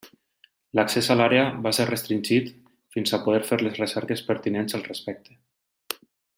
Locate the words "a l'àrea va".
1.15-1.73